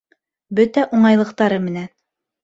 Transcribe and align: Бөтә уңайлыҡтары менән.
Бөтә 0.59 0.85
уңайлыҡтары 0.99 1.59
менән. 1.67 1.85